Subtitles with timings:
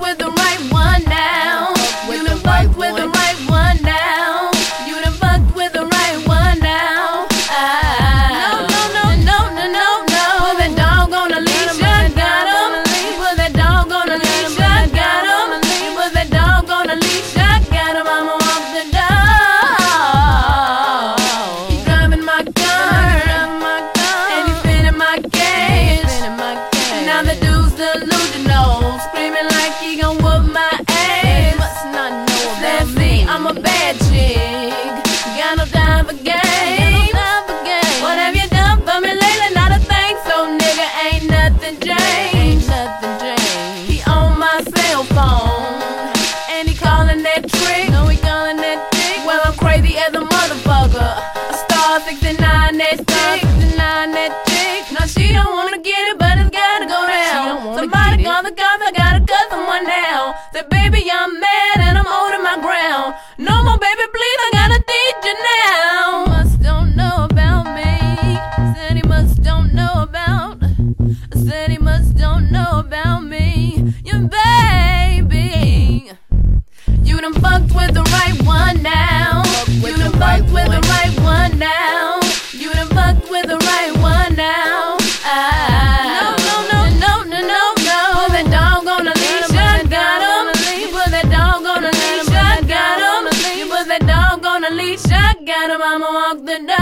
[0.00, 0.35] with the
[52.46, 53.42] Nine that stick,
[53.76, 54.82] nine that chick.
[54.94, 57.74] Now she don't wanna get it, but it's gotta go down.
[57.78, 60.34] Somebody gonna come, I gotta cut someone now.
[60.52, 61.15] Say, baby, I.
[95.70, 95.82] Him.
[95.82, 96.76] I'ma walk the dog.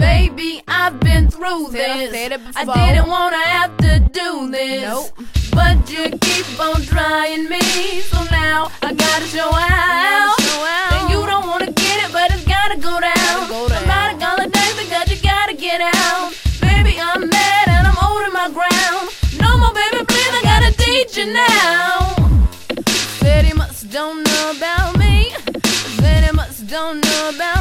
[0.00, 2.14] Baby, I've been through I this.
[2.56, 4.82] I didn't wanna have to do this.
[4.82, 5.10] Nope.
[5.52, 7.60] But you keep on trying me,
[8.00, 10.34] so now I gotta show out.
[10.40, 10.92] show out.
[10.94, 13.12] And you don't wanna get it, but it's gotta go down.
[13.14, 13.78] Gotta go down.
[13.78, 16.32] Somebody call it day because you gotta get out.
[16.62, 19.10] Baby, I'm mad and I'm holding my ground.
[19.38, 22.14] No more, baby, please, I gotta teach you now.
[23.20, 24.97] Said he must don't know about me.
[26.68, 27.57] Don't know about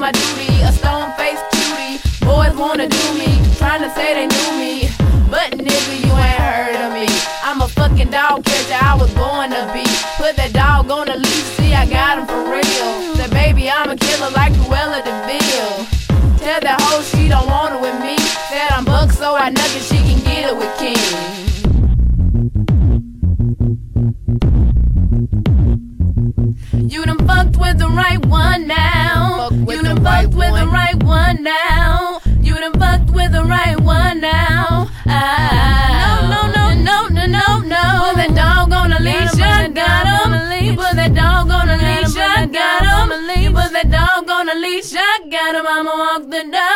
[0.00, 1.98] my duty, a stone faced cutie.
[2.24, 4.88] Boys wanna do me, trying to say they knew me,
[5.30, 7.06] but nigga you ain't heard of me.
[7.42, 9.84] I'm a fucking dog catcher, I was born to be.
[10.18, 13.16] Put that dog on the leash, see I got him for real.
[13.16, 15.86] Said baby I'm a killer like Cruella de Vil.
[16.38, 18.16] Tell that hoe she don't want it with me.
[18.50, 21.46] Said I'm buck so I nugget she can get it with King.
[26.88, 29.15] You done fucked with the right one now.
[29.46, 32.20] Fuck with you the done right fucked with the right one now.
[32.42, 34.90] You done fucked with the right one now.
[35.06, 36.26] Ah.
[36.26, 38.10] No, no, no, no, no, no, no.
[38.10, 40.64] Put that dog on a leash, I got him.
[40.64, 43.40] You put that dog on a leash, I got him.
[43.40, 45.64] You put that dog on a leash, I got him.
[45.64, 46.75] I'ma walk the dog.